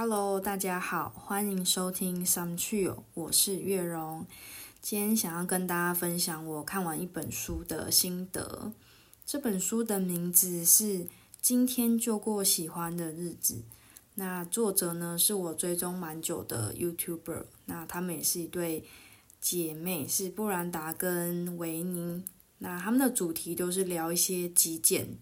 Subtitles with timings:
[0.00, 4.24] Hello，大家好，欢迎收听 Some c h i l 我是月荣。
[4.80, 8.70] 今天想要跟大家分享我看完一本书的心得。
[9.26, 10.84] 这本书的名字是
[11.40, 13.54] 《今天就过喜欢的日子》。
[14.14, 18.84] 那作者呢是我追踪蛮久的 YouTuber，那他们也是一对
[19.40, 22.22] 姐妹，是布兰达跟维尼。
[22.58, 25.18] 那他们的主题都是聊一些极简。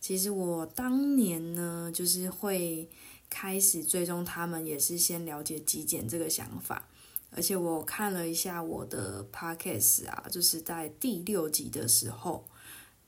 [0.00, 2.88] 其实我当年呢，就是会。
[3.28, 6.88] 开始追踪他们也是先了解极简这个想法，
[7.30, 12.46] 而且我看了一下我的 podcast 啊，就是在第六集的时候，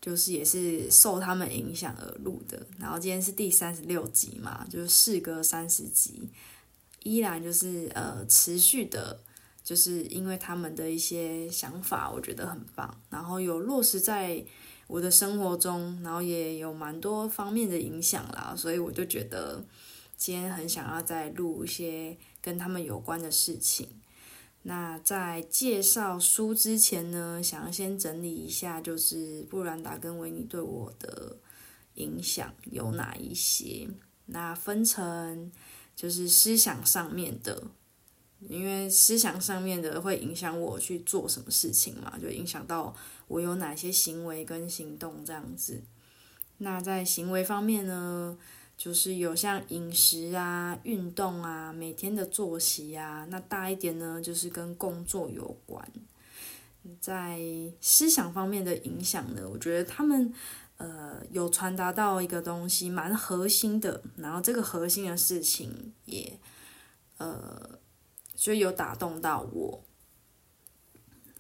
[0.01, 2.67] 就是也是受他们影响而录的。
[2.79, 6.29] 然后今天是第三十六集嘛，就是事隔三十集，
[7.05, 9.21] 依然就是呃持续的，
[9.63, 14.45] 就是因为他们的一些想法，我觉得很棒，然后有落实在
[14.89, 19.65] 我的生活中，然后也有蛮多方面的影响啦，所以我就觉得。
[20.19, 23.89] 今天很想要再录一些跟他们有关的事情。
[24.63, 31.37] 那在介绍书之前呢，想要先整理一下，就是布兰达跟维尼对我的
[31.95, 33.89] 影响有哪一些？
[34.27, 35.51] 那分成
[35.95, 37.63] 就是思想上面的，
[38.41, 42.95] 因为思想上面的会影响我去做什么事情嘛，就影响到
[43.29, 45.81] 我有哪些行为跟行动这样子。
[46.59, 48.37] 那在行为方面呢？
[48.79, 55.85] 就是有像饮食啊、运动啊、每天的作息啊，那大一点呢，就是跟工作有关。
[57.01, 57.41] 在
[57.81, 60.33] 思想方面的影响呢，我觉得他们
[60.77, 64.01] 呃有传达到一个东西，蛮核心的。
[64.17, 66.39] 然后这个核心的事情也
[67.17, 67.81] 呃
[68.37, 69.83] 就有打动到我。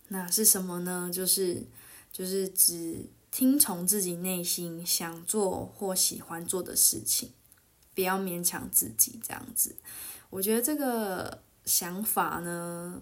[0.08, 1.08] 那是什么呢？
[1.14, 1.62] 就是
[2.10, 3.06] 就是指。
[3.30, 7.32] 听从自己内心想做或喜欢做的事情，
[7.94, 9.76] 不要勉强自己这样子。
[10.30, 13.00] 我觉得这个想法呢，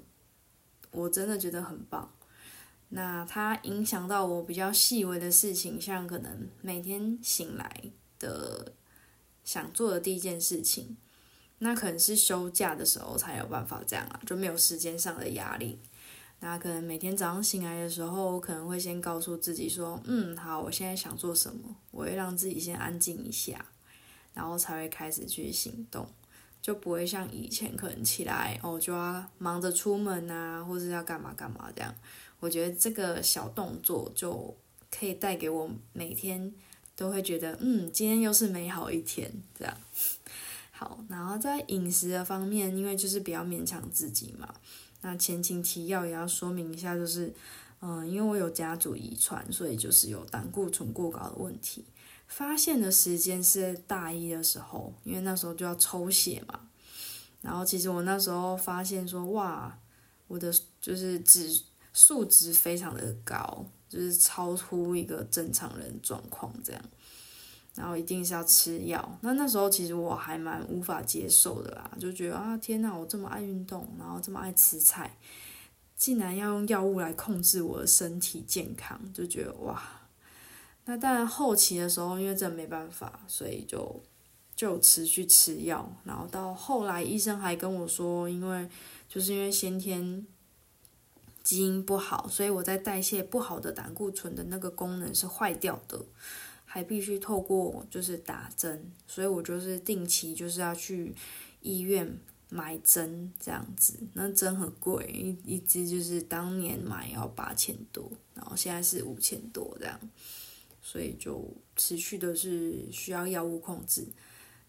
[0.91, 2.13] 我真的觉得很棒。
[2.89, 7.83] 那它影响到我比较细微的事情，像可能每天醒来
[8.19, 8.73] 的
[9.43, 10.97] 想做的第一件事情，
[11.59, 15.81] 那可能是休假的时候才有办法这样啊，就没有时间上的压力。
[16.41, 21.75] 那可能每天早上醒来的时候，可能会先告诉自己说：“嗯，好，我现在想做什么？
[21.91, 23.65] 我会让自己先安静一下，
[24.35, 26.07] 然后才会开始去行动，
[26.61, 31.93] 就不会像以前可能起来哦就要忙着出门啊，或者要干嘛干嘛这样。
[32.39, 34.55] 我觉得这个小动作就
[34.91, 36.55] 可以带给我每天
[36.95, 39.75] 都会觉得，嗯，今天又是美好一天这样。
[40.71, 44.55] 好，然后在饮食的方面，因为就是比较勉强自己嘛。
[45.07, 47.33] 那前情提要也要说明一下，就是，
[47.81, 51.85] 嗯，因为我有家族遗传，所以就是有胆固醇过高的问题。
[52.27, 56.59] 发现的时间是大一的时候，因为那时候就要抽血嘛。
[57.41, 59.79] 然后其实我那时候发现说，哇，
[60.27, 61.57] 我的就是指
[61.93, 66.83] 数值非常的高，就是超出一个正常人状况这样。
[67.77, 75.15] 然后一定是要吃药，那那时候其实我还蛮无法接受的啦，就觉得啊天呐，我这么爱运动，然后这么爱吃菜，
[75.95, 79.83] 竟然要用药物来控制我的身体健康，就觉得哇。
[80.87, 84.03] 那当然后期的时候，因为真没办法，所以就
[84.55, 88.67] 就持续吃药，然后到后来医生还跟我说，因为
[89.07, 90.27] 就是因为先天
[91.43, 96.01] 基因不好，所以我在代谢不好的胆固醇的那个功能是坏掉的。
[96.77, 101.15] 还必须透过就是打针，所以我就是定期就是要去
[101.63, 102.21] 医院
[102.51, 103.99] 买针这样子。
[104.13, 109.99] 那针很贵，一一支就是当年买要八千多，然后现在是五千多这样，
[110.83, 114.07] 所以就持续的是需要药物控制。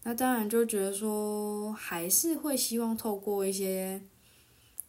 [0.04, 4.00] 那当然就觉得说还是会希望透过一些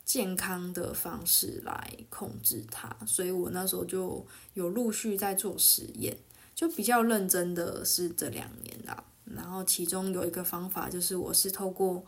[0.06, 6.18] 健康的方式来控制它，所以我那时候就有陆续在做实验。
[6.60, 12.06] 就比较认真的是这两年啦，然后其中有一个方法就是我是透过，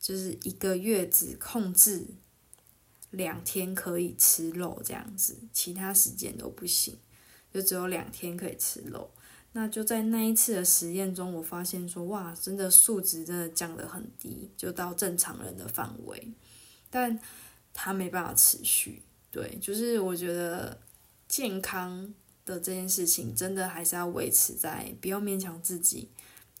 [0.00, 2.04] 就是一个月只控制
[3.10, 6.98] 两天可以吃肉这样子，其他时间都不行，
[7.54, 9.08] 就只有两天可以吃肉。
[9.52, 16.32] 那就在那一次的实验中，我发现说哇，真的数值真的降得很低，就到正常人的范围，
[16.90, 17.16] 但
[17.72, 19.04] 它没办法持续。
[19.30, 20.80] 对，就是我觉得
[21.28, 22.12] 健康。
[22.50, 26.10] 的这件事情真的还是要维持在不要勉强自己，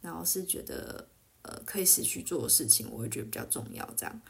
[0.00, 1.08] 然后是觉得
[1.42, 3.84] 呃可以持续做的事情，我会觉得比较重要。
[3.96, 4.20] 这样，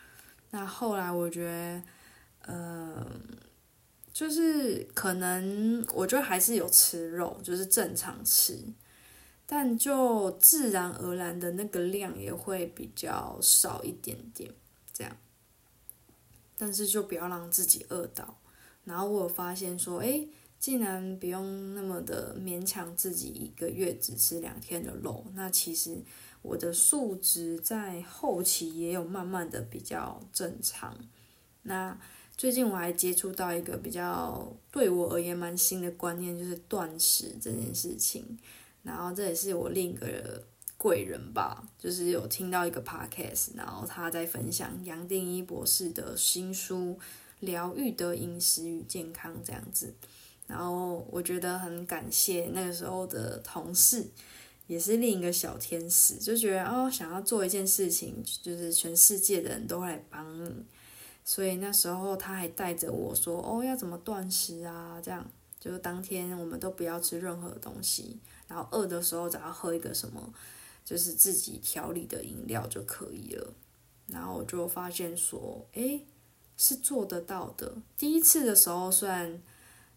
[0.50, 1.82] 那后来我觉得
[2.52, 3.06] 呃
[4.12, 8.58] 就是可能我觉得还是有吃肉，就是正常吃，
[9.46, 14.52] 但就自然而然的那个量也会比较少一点点，
[14.92, 15.16] 这样。
[16.56, 18.38] 但是就不要让自己饿到。
[18.84, 20.28] 然后我有发现说，诶，
[20.60, 25.96] 竟然不用那么的勉强自己一个月只吃两天的肉，那其实
[26.42, 30.94] 我的数值在后期也有慢慢的比较正常。
[31.62, 31.98] 那
[32.36, 38.38] 最近我还接触到一个比较对我而言蛮新的观念，就是断食这件事情。
[38.82, 40.42] 然后这也是我另一个
[40.76, 46.98] 贵人吧，就是有听到一个 podcast，然后他在分享杨定一博士的新书
[47.40, 49.94] 《疗愈的饮食与健康》这样子。
[50.50, 54.04] 然后我觉得很感谢那个时候的同事，
[54.66, 60.52] 也是另一个小天使，就觉得哦，想要做一件事情，就是全世界的人都来帮你。
[61.24, 65.00] 所以那时候他还带着我说：“哦，要怎么断食啊？
[65.00, 65.24] 这样
[65.60, 68.18] 就是当天我们都不要吃任何东西，
[68.48, 70.34] 然后饿的时候只要喝一个什么，
[70.84, 73.54] 就是自己调理的饮料就可以了。”
[74.08, 76.04] 然后我就发现说：“诶，
[76.56, 79.40] 是做得到的。”第一次的时候，虽然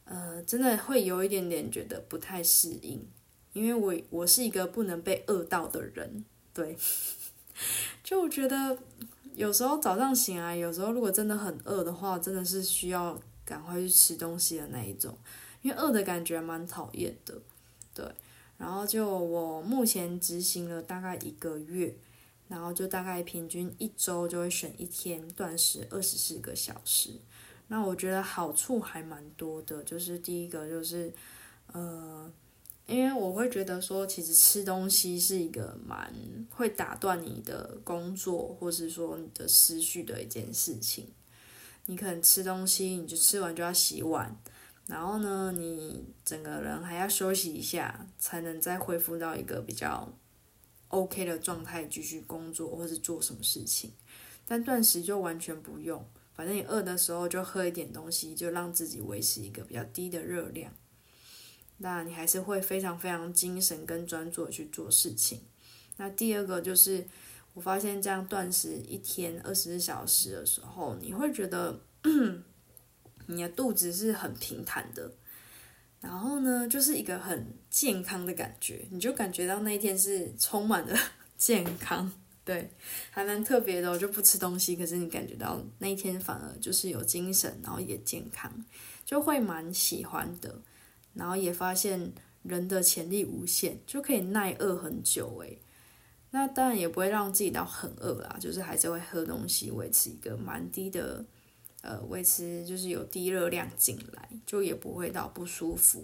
[0.06, 3.06] 呃真的会有一点点觉得不太适应，
[3.54, 6.78] 因为我我是一个不能被饿到的人，对，
[8.04, 8.78] 就觉得。
[9.36, 15.18] 有时候早上醒来，有时候如果真的很饿的话，真的是需要赶快去吃东西的那一种，
[15.64, 17.42] 因为饿的感觉蛮讨厌的，
[17.96, 18.06] 对。
[18.60, 21.96] 然后就我目前执行了大概一个月，
[22.48, 27.10] 然后就大概平均一周就会选一天断食二十四个小时。
[27.74, 31.12] 那我觉得好处还蛮多的，就是第一个就是，
[31.72, 32.32] 呃。
[32.86, 36.14] 因为我会觉得说，其实吃东西是一个蛮
[36.50, 41.08] 会打断你的工作，或是说你的思绪的一件事情。
[41.86, 44.38] 你可能吃东西，你就吃完就要洗碗，
[44.86, 50.12] 然后呢，你整个人还要休息一下，才能再恢复到一个比较
[50.90, 53.94] OK 的状态，继续工作或是做什么事情。
[54.46, 56.06] 但断食就完全不用，
[56.36, 60.72] 反正你饿的时候就喝一点东西，就让自己维持一个比较低的热量。
[61.78, 65.42] 那你还是会非常非常精神跟专注去做事情。
[65.98, 67.06] 那第二个就是，
[67.54, 71.80] 我发现这样断食一天二十四小时的时候，你会觉得
[73.28, 75.12] 你的肚子是很平坦的，
[76.02, 80.98] 然后呢，就是一个很健康的感觉，你就感觉到那一天是充满了
[81.38, 82.12] 健康，
[82.46, 82.70] 对，
[83.10, 83.90] 还蛮特别的。
[83.90, 88.52] 我就不吃东西，可是你感觉到那一天反而就是有精神，然后也健康，
[89.06, 90.62] 就会蛮喜欢的。
[91.14, 92.12] 然后也发现
[92.42, 95.60] 人的潜力无限，就可以耐饿很久诶。
[96.32, 101.24] 那当然也不会让自己到很饿啦，就是还是会喝东西，维持一个蛮低的，
[101.82, 106.04] 呃，维持就是有低热量进来，就也不会到不舒服。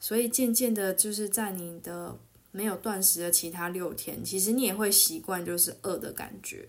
[0.00, 2.18] 所以渐渐的，就是在你的
[2.50, 6.68] 没有断食的其他六天，其实你也会习惯就是饿的感觉，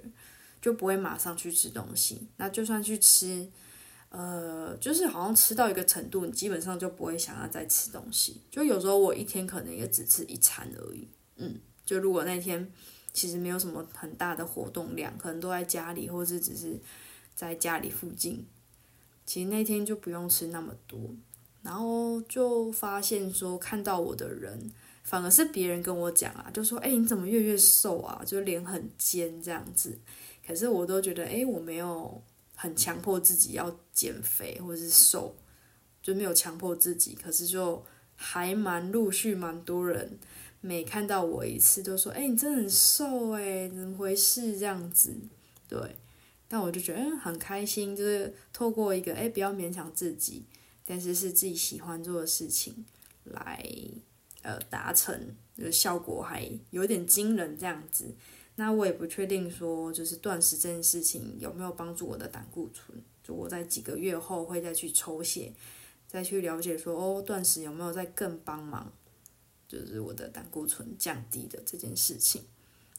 [0.61, 2.27] 就不会马上去吃东西。
[2.37, 3.49] 那就算去吃。
[4.11, 8.41] 呃，就是好像吃到一个程度，你基本上就不会想要再吃东西。
[8.49, 11.07] 就有时候我一天可能也只吃一餐而已。
[11.35, 12.71] 嗯，就如果那天
[13.13, 16.79] 其实没有什么很大的活动量，可能都在家里，或是只是
[17.35, 18.47] 在家里附近，
[19.27, 20.99] 其实那天就不用吃那么多。
[21.61, 24.71] 然后就发现说，看到我的人，
[25.09, 28.21] 反而是别人跟我讲啊，就说：“哎，你怎么越越瘦啊？
[28.25, 29.97] 就脸很尖这样子。”
[30.45, 32.21] 可是我都觉得，哎，我没有。
[32.61, 35.33] 很强迫自己要减肥或者是瘦，
[36.01, 37.81] 就没有强迫自己，可是就
[38.17, 40.19] 还蛮陆续蛮多人，
[40.59, 45.15] 每看到我一次都说：“哎，你真的很瘦哎，怎么回事？”这样子，
[45.69, 45.95] 对，
[46.49, 50.43] 但我就觉得很开心，就是透过一个哎，不要勉强自己，
[50.85, 52.83] 但是是自己喜欢做的事情
[53.23, 53.65] 来
[54.49, 58.05] 呃达成，就是效果还有点惊人这样子。
[58.55, 62.99] 那我也不确定说，就是断食这件事情有没有帮助我的胆固醇。
[63.23, 65.53] 就我在几个月后会再去抽血，
[66.07, 68.91] 再去了解说，哦，断食有没有在更帮忙，
[69.67, 72.41] 就是我的胆固醇降低的这件事情。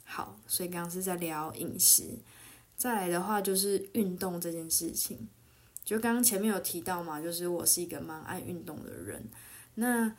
[0.04, 2.04] 好，所以刚刚是在聊饮食，
[2.76, 5.28] 再来的话就是运动这件事情。
[5.85, 9.28] 就刚刚前面有提到嘛，就是我是一个蛮爱运动的人。
[9.75, 10.14] 那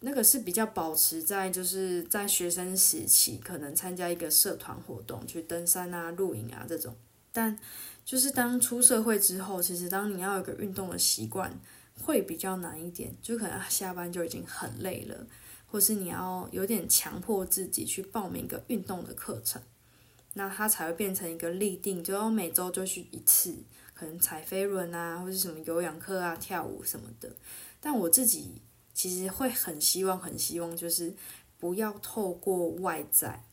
[0.00, 6.94] 那个是比较保持在就是在学生时期，可能参加一个社团活动，去登山啊、露营啊这种。
[7.32, 7.58] 但
[8.04, 11.52] 就是当出社会之后，其实当你要有个运动的习惯，
[12.00, 13.12] 会比较难一点。
[13.20, 15.26] 就可能下班就已经很累了，
[15.66, 19.60] 或是你要有点强迫自己去报名一个运动的课程，
[20.34, 23.52] 那它才会变成一个立定，就要每周就去一次，
[23.94, 27.28] 可能踩飞轮啊，或是什么有氧课啊、跳舞什么的。
[27.80, 28.62] 但我自己。
[28.98, 31.14] 其实会很希望，很希望，就是
[31.56, 33.44] 不要透过外在，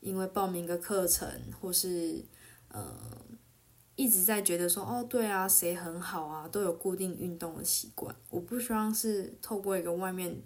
[0.00, 1.24] 因为报名个课程
[1.60, 2.24] 或是
[2.66, 2.92] 呃
[3.94, 10.36] 一直在觉得说哦对啊谁很好啊都有固定运动的习惯，我不希望是透过一个外面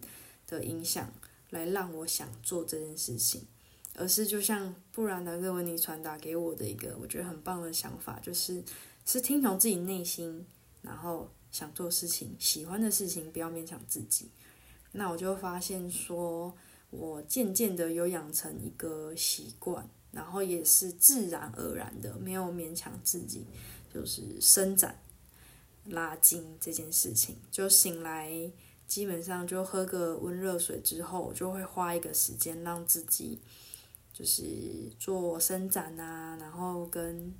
[0.46, 1.10] 的影响
[1.48, 3.46] 来让我想做这件事情，
[3.94, 8.62] 而是就像布兰德·文尼传达给我的一个我觉得很棒的想法，就是
[9.06, 10.44] 是听从自己内心，
[10.82, 14.30] 然后想做事情，喜欢的事情不要勉强自己。
[14.92, 16.54] 那我就发现说。
[16.90, 23.44] 我渐渐的有养成一个习惯，然后也是自然而然的，没有勉强自己，
[23.92, 24.96] 就是伸展、
[25.86, 27.36] 拉筋这件事情。
[27.50, 28.30] 就醒来，
[28.86, 33.40] 基本上就喝个温热水之后，就会花一个时间让自己，
[34.12, 37.34] 就是做伸展啊，然后跟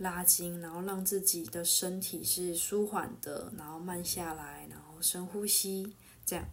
[0.00, 5.94] 拉筋，然后让自己的身体是舒缓的，然后慢下来，然后深呼吸，
[6.26, 6.44] 这样，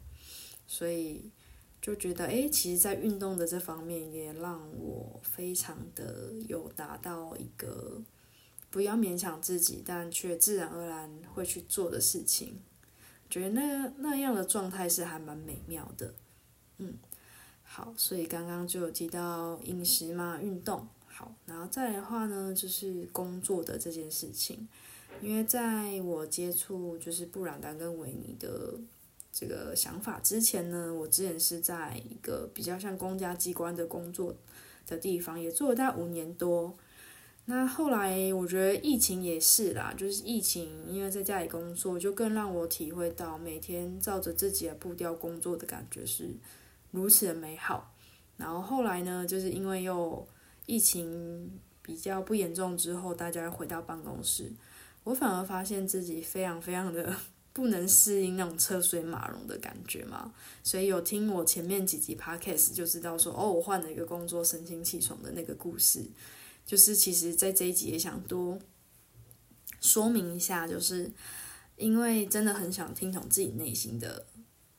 [0.65, 1.31] 所以。
[1.79, 8.01] 就觉得，哎，其实，在运动的这方面，也让我非常的有达到一个
[8.69, 12.59] 不要勉强自己，但却自然而然会去做的事情。
[13.29, 16.13] 觉得那那样的状态是还蛮美妙的，
[16.79, 16.95] 嗯，
[17.63, 20.85] 好，所以刚刚就有提到饮食嘛，运动，
[21.17, 24.67] 好，然后再来的话呢，就是工作的这件事情，
[25.19, 28.75] 因为在我接触就是布朗丹跟维尼的。
[29.39, 34.33] 这个想法之前呢，我之前是在一个比较像公家机关的工作
[34.87, 36.75] 的地方，也做了大概五年多。
[37.45, 46.35] 那后来我觉得疫情也是啦，就是疫情，因为在家里工作，就更让我体会到每天照着自己的步调工作的感觉是
[46.89, 47.93] 如此的美好。
[48.37, 50.27] 然后后来呢，就是因为又
[50.67, 54.53] 疫情比较不严重之后，大家回到办公室，
[55.03, 57.11] 我反而发现自己非常非常的。
[57.57, 60.31] 不能适应那种车水马龙的感觉嘛，
[60.61, 66.05] 所以有听我前面几集 podcast 就知道说，哦，我换了一个工作，神清气爽的那个故事，
[66.63, 68.59] 就是其实在这一集也想多
[69.81, 71.11] 说明一下，就是
[71.77, 74.27] 因为真的很想听从自己内心的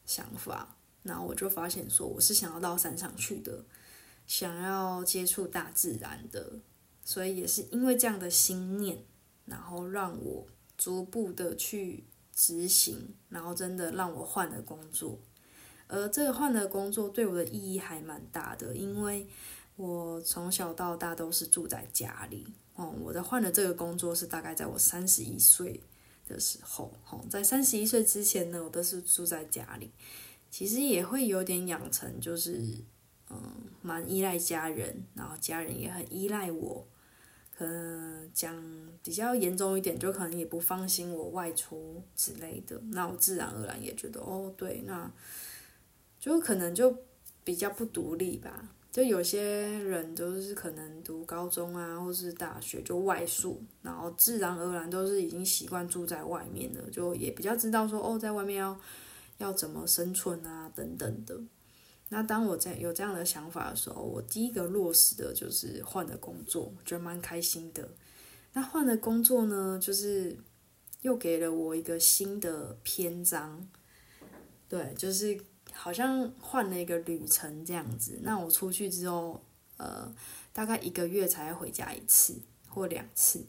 [0.06, 3.64] 想法，然后我就发现说，我是想要到山上去的，
[4.28, 6.60] 想要接触大自然的，
[7.04, 9.02] 所以也是因为这样的心念，
[9.46, 12.04] 然后让我逐步的去。
[12.40, 15.18] 执行，然后真的让我换了工作，
[15.88, 19.26] 而这个换的工作对我的意义还蛮大的，因为
[19.74, 22.46] 我从小到大都是住在家里。
[22.76, 25.80] 哦，我的换了这个工作是大概在我三十一岁
[26.28, 26.92] 的时候。
[27.10, 29.90] 哦，在三十一岁之前呢，我都是住在家里，
[30.48, 32.62] 其实也会有点养成，就是
[33.30, 33.38] 嗯，
[33.82, 36.86] 蛮依赖家人，然后家人也很依赖我。
[37.56, 38.54] 可能讲
[39.02, 45.10] 比较严重一点，就可能也不放心我外出之类的，那我自然而然也觉得哦，对，那
[46.20, 46.96] 就可能就
[47.42, 48.68] 比较不独立吧。
[48.92, 58.80] 就有些人都是可能读高中啊，或是大学就外宿，然后自然而然都是已经习惯住在外面了，就也比较知道说哦，在外面要
[59.38, 61.36] 要怎么生存啊等等的。
[62.10, 67.88] 那当我在有这样的想法的时候，我第一个落实的就是换了工作，觉得蛮开心的。
[68.54, 70.36] 那换了工作呢，就是
[71.02, 73.68] 又给了我一个新的篇章，
[74.68, 75.38] 对，就是
[75.72, 78.18] 好像换了一个旅程这样子。
[78.22, 79.44] 那我出去之后，
[79.76, 80.10] 呃，
[80.52, 83.44] 大概一个月才回家一次或两次，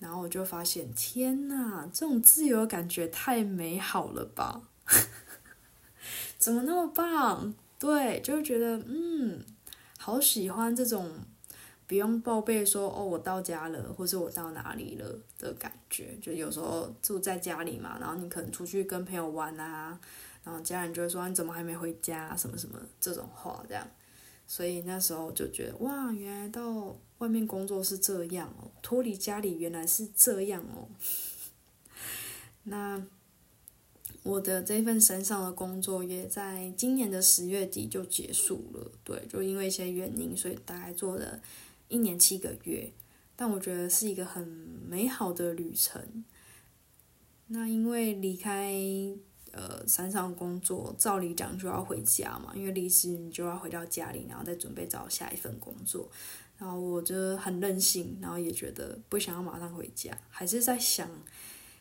[0.00, 4.68] 然后我就发现，天呐，这种自由感觉太美好了吧！
[6.42, 7.54] 怎么那么棒？
[7.78, 9.40] 对，就觉得嗯，
[9.96, 11.08] 好喜欢这种
[11.86, 15.06] 不用报备说哦，我到家了，或是我到哪里了
[15.38, 16.18] 的感觉。
[16.20, 19.96] 就有时候住在家里嘛，然后你可能出去跟朋友玩啊，
[20.42, 23.86] 然后家人就会说你怎么还没回家，什么什么这种话这样。
[24.44, 30.88] 所以那时候就觉得哇，原来到外面工作是这样哦，脱离家里原来是这样哦。
[32.64, 33.00] 那。
[34.24, 41.40] 我的这份山上的工作也在今年的十月底就结束了，对，就因为一些原因，所以大概做了
[41.88, 42.92] 一年七个月，
[43.34, 44.46] 但我觉得是一个很
[44.88, 46.24] 美好的旅程。
[47.48, 48.72] 那因为离开
[49.50, 56.08] 呃山上工作，照理讲就要回家嘛，因为离职你就要回到家里，然后再准备找下一份工作。
[56.58, 61.10] 然后我就很任性，然后也觉得不想要马上回家，还是在想。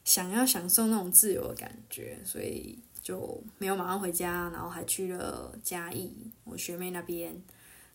[0.03, 6.11] 想要享受那种自由的感觉，所以就没有马上回家，然后还去了嘉义
[6.43, 7.41] 我学妹那边，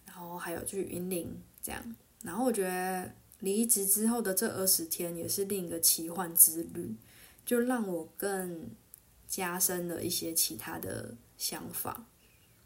[0.04, 1.28] 然后还有去云林
[1.62, 1.96] 这样。
[2.22, 6.94] 然后我觉得离职之后的这二十天也是另一个奇幻之旅，
[7.44, 8.70] 就让我更
[9.28, 12.06] 加深了一些其他的想法。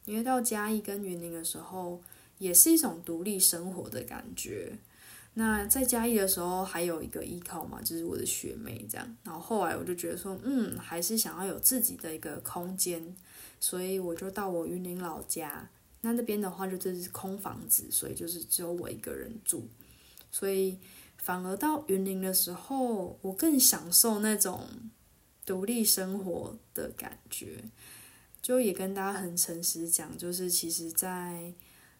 [0.04, 2.00] 因为到嘉义跟云林的时候，
[2.38, 4.78] 也是一种独立生活的感觉。
[5.34, 9.16] 那在嘉义的时候，还有一个依靠嘛，就是我的学妹这样。
[9.22, 13.14] 然后后来我就觉得说，嗯，还是想要有自己的一个空间，
[13.60, 15.70] 所以我就到我云林老家。
[16.00, 19.68] 那那边的话，就这是空房子，所以就是只有我一个人住。
[20.32, 20.78] 所以
[21.16, 24.66] 反而到云林的时候，我更享受那种
[25.46, 27.64] 独立生活的感觉。
[28.42, 31.54] 就也跟大家很诚实讲，就是其实，在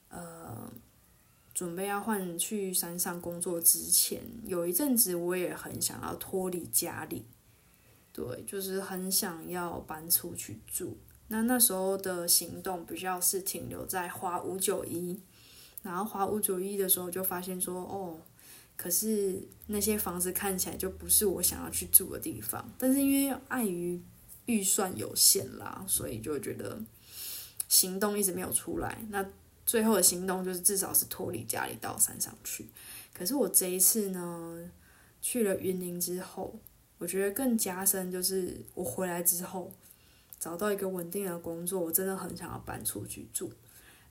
[0.09, 0.69] 呃。
[1.53, 7.25] 准备要换去山上工作之前，有一阵子我也很想要脱离家里，
[8.13, 10.97] 对，就是很想要搬出去住。
[11.29, 15.21] 那那时候的行动比较是停留在花五九一，
[15.83, 18.19] 然后花五九一的时候就发现说，哦，
[18.77, 22.69] 可是那些房子看起来就不是我想要去住的地方。
[22.79, 24.01] 但是因为碍于
[24.47, 26.83] 预算有限啦，所以就觉得
[27.69, 28.99] 行动一直没有出来。
[29.11, 29.25] 那
[29.67, 32.69] 最后的行动就是至少是脱离家里到山上去。
[33.13, 34.71] 可是我这一次呢，
[35.21, 36.59] 去了云林之后，
[36.99, 39.71] 我觉得更加深就是我回来之后
[40.39, 43.53] 找到一个稳定的工作，我真的很想要搬出去住，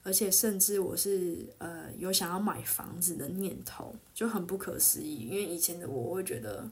[0.02, 5.28] 而且甚至我是呃有想要买房子的念头，就很不可思议。
[5.28, 6.70] 因为以前的我会觉得，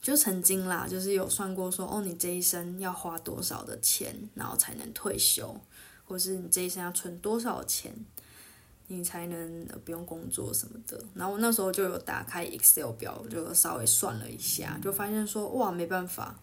[0.00, 5.60] 就曾经啦，就是有算过说，哦，你这一生要花多少的钱，然后才能退休。
[6.10, 7.94] 或是你这一生要存多少钱，
[8.88, 11.00] 你才能不用工作什么的。
[11.14, 16.34] 然后我那时候就有打开 Excel 表，就稍微算了一下，就发现说哇，没办法，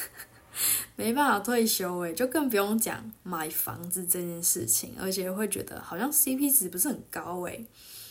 [0.96, 7.64] 没办法退休诶，就更不用讲买房子这件事情，而且会觉得好像 CP 值不是很高诶，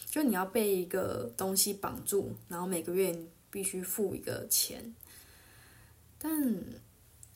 [0.10, 3.16] 就你要被一个东西绑住，然后每个月
[3.52, 4.96] 必须付一个钱，
[6.18, 6.58] 但。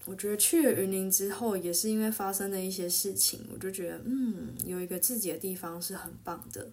[0.07, 6.69] 我觉得去了云林之后，也是因为发生了一些事情，我就觉得，嗯，有一个自己的地方是很棒的。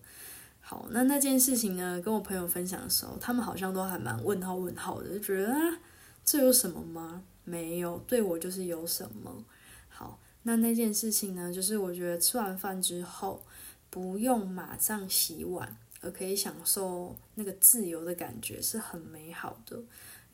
[0.61, 5.79] 好，那那件事情呢，跟我朋友分享的时候，他们好像都还蛮问号问号的，就觉得啊，
[6.25, 7.23] 这有什么吗？
[7.45, 9.45] 没有，对我就是有什么。
[9.89, 13.45] 好，那那件事情呢，就是我觉得吃完饭之后，
[13.91, 19.83] 不用马上洗碗，而可以享受那个自由的感觉，是很美好的。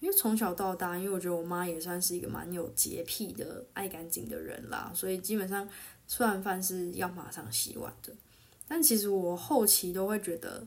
[0.01, 5.69] 因为从小到大，因为我觉得我妈也算是一个蛮有洁癖的、爱干净的人啦，所以基本上
[6.09, 8.13] 吃完饭是要马上洗碗的。
[8.67, 10.67] 但其实我后期都会觉得，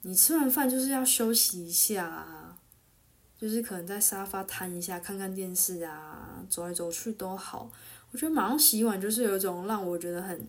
[0.00, 2.56] 你吃完饭就是要休息一下啊，
[3.36, 7.70] 就是可能在沙发瘫一下，看看电视啊，走来走去都好。
[8.10, 10.48] 我觉得马上洗碗就是有一种让我觉得很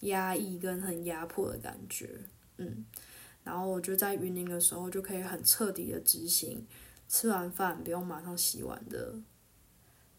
[0.00, 2.20] 压抑跟很压迫的感觉，
[2.58, 2.84] 嗯。
[3.44, 6.64] 然后我就在云林的时候就可以很彻底的执行。
[7.12, 9.14] 吃完饭不用马上洗碗的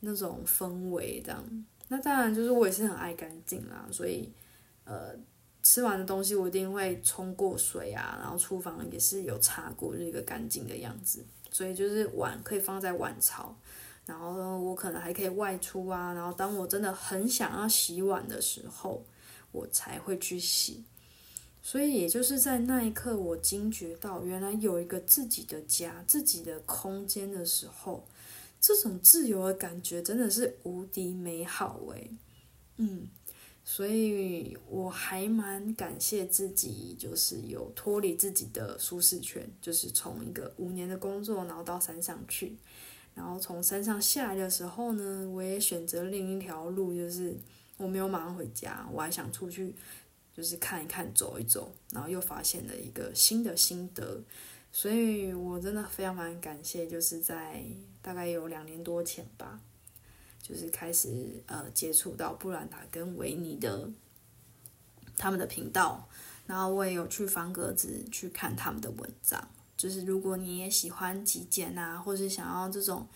[0.02, 1.66] 那种氛围，这样。
[1.88, 4.32] 那当然就是我也是很爱干净啦，所以
[4.84, 5.16] 呃，
[5.64, 11.26] 吃完的东西我一定会冲过水啊，然后厨房也是有擦过，就是一个干净的样子。
[11.50, 13.56] 所以就是碗可以放在碗槽，
[14.06, 19.04] 然后我可能还可以外出啊，然后当我真的很想要洗碗的时候，
[19.52, 20.84] 我才会去洗。
[21.66, 28.06] 所以，也就是在那一刻，我惊觉到原来有一个自己的家、自己的空间的时候，
[28.60, 32.12] 这种自由的感觉真的是无敌美好诶。
[32.76, 33.08] 嗯，
[33.64, 42.58] 所以我还蛮感谢自己，就是有脱离自己的舒适圈，就是从一个五年的工作，然后到山上去，
[43.16, 47.34] 然后从山上下来的时候呢，我也选择另一条路，就是
[47.78, 49.74] 我没有马上回家，我还想出去。
[50.36, 54.20] 就是看一看，走一走，然后又发现了一个新的心得，
[54.72, 57.64] 所以我真的非常非常感谢，就是在
[58.02, 59.60] 大概有两年多前吧，
[60.42, 63.88] 就是开始呃接触到布兰达跟维尼的
[65.16, 66.10] 他们的频道，
[66.48, 73.08] 然后我也有去方格子去看他们的文章，就是如果你也喜欢极简啊，或是想要这种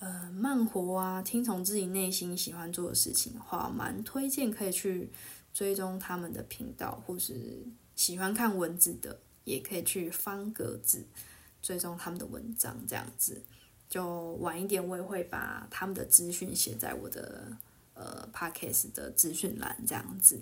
[0.00, 5.12] 呃慢活啊，听从自己内心喜欢做的事情的话，蛮推荐可以去。
[5.52, 7.64] 追踪他们的频道，或是
[7.96, 11.04] 喜欢看文字的，也可以去方格子
[11.60, 12.76] 追踪他们的文章。
[12.86, 13.42] 这样子，
[13.88, 17.56] 就晚一点我也会把他们的资讯写在我的
[17.94, 19.76] 呃 podcast 的资讯栏。
[19.86, 20.40] 这样子，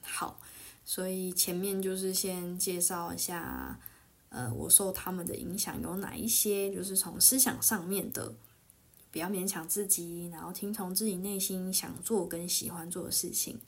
[0.00, 0.40] 好，
[0.84, 3.78] 所以前面就是先介绍一下，
[4.30, 8.34] 呃，我受他们的影响有哪一些，就是从思想上面的，
[9.10, 13.60] 不要勉强自己，然后听从自己内心想做跟喜欢做的事情。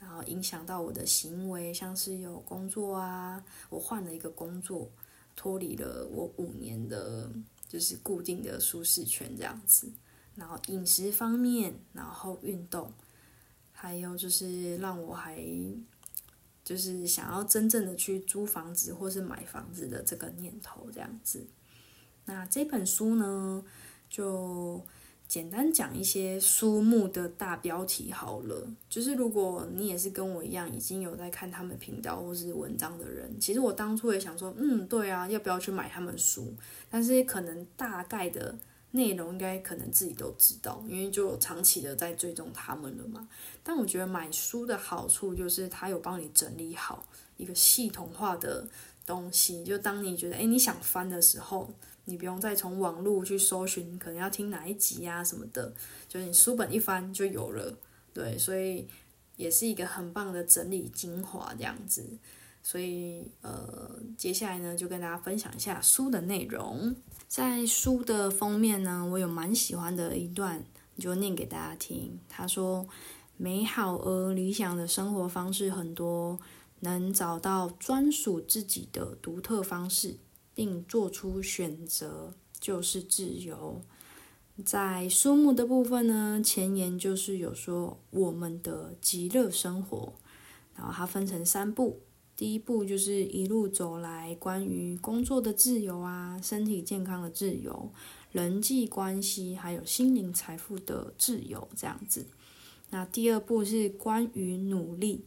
[0.00, 4.90] 然后影响到我的行为，像是有工作啊，我换了一个工作，
[5.36, 7.30] 脱离了我五年的，
[7.68, 9.92] 就是固定的舒适圈这样子。
[10.34, 12.90] 然后饮食方面，然后运动，
[13.72, 15.38] 还有就是让我还
[16.64, 21.46] 就是想要真正的去租房子或是买房子的这个念头这样子。
[22.24, 23.62] 那这本书呢，
[24.08, 24.82] 就。
[25.30, 36.52] 简单讲一些书目的大标题好了，就是如果你也是跟我一样已经有在看他们频道或是文章的人，其实我当初也想说，嗯，对啊，要不要去买他们书？
[36.90, 38.58] 但是可能大概的
[38.90, 43.28] 内容应该可能自己都知道，因为就长期的在追踪他们了嘛。
[43.62, 48.66] 但我觉得买书的好处就是他有帮你整理好一个系统化的
[49.06, 51.70] 东西，就当你觉得诶你想翻的时候。
[52.04, 55.72] 你不用再从网络去搜寻，可能要听哪一集呀什么的，
[56.08, 57.76] 就是你书本一翻就有了，
[58.12, 58.88] 对，所以
[59.36, 62.04] 也是一个很棒的整理精华这样子。
[62.62, 66.94] 所以呃，接下来呢就跟大家分享一下书的内容。
[67.26, 70.62] 在书的封面呢，我有蛮喜欢的一段，
[70.98, 72.18] 就念给大家听。
[72.28, 72.86] 他说
[73.38, 76.38] ：“美好而理想的生活方式很多，
[76.80, 80.16] 能找到专属自己的独特方式。”
[80.60, 83.80] 并做出选择就是自由。
[84.62, 90.12] 在书目的部分呢，前言就是有说我们的极乐生活，
[90.76, 92.00] 然后它分成三步。
[92.36, 97.90] 第一步就是一路走来关于工作的自由啊，身体健康的自由，
[98.30, 102.26] 人际关系还有心灵财富的自由这样子。
[102.90, 105.24] 那第二步是关于努力。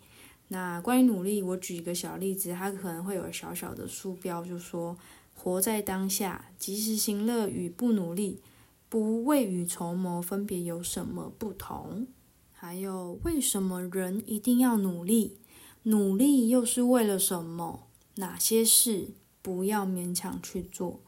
[0.50, 4.96] 那关于努力，我举一个小例子，它可能会有小小的书标，就说。
[5.34, 8.42] 活在当下，及时行乐与不努力、
[8.88, 12.08] 不未雨绸缪分别有什么不同？
[12.52, 15.38] 还有，为什么人一定要努力？
[15.84, 17.88] 努力又是为了什么？
[18.16, 19.10] 哪些事
[19.42, 21.02] 不要勉强去做？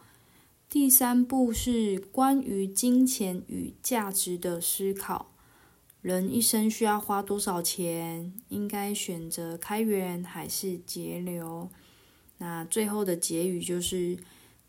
[0.68, 5.32] 第三步是关于金钱与价值的思考。
[6.02, 8.34] 人一生需要花多少钱？
[8.50, 11.70] 应该选择开源还是节流？
[12.38, 14.17] 那最后的结语就是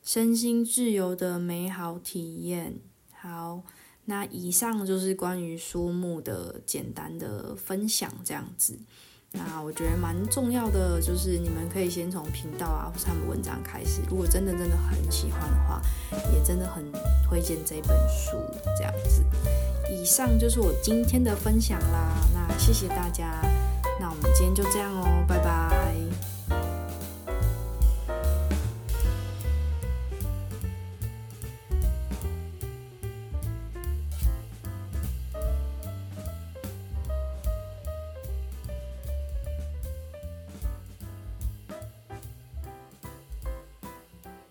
[0.03, 2.75] 身心自由的美好体验。
[3.13, 3.63] 好，
[4.05, 8.79] 那以上就是关于书目的简单的分享，这样子。
[9.33, 14.01] 那我觉得蛮重要的，就是你们可以先从频道啊，或是他们文章开始。
[14.09, 15.83] 如果真的真的很喜欢的话，
[16.33, 16.91] 也真的很
[17.29, 18.39] 推荐这本书，
[18.79, 19.23] 这样子。
[19.91, 22.17] 以上就是我今天的分享啦。
[22.33, 23.43] 那谢谢大家，
[24.01, 25.76] 那我们今天就这样哦，拜拜。